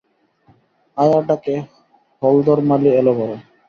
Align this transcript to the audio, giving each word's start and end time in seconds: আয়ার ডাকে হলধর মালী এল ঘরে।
আয়ার 0.97 1.23
ডাকে 1.29 1.55
হলধর 2.21 2.59
মালী 2.69 2.89
এল 2.99 3.07
ঘরে। 3.17 3.35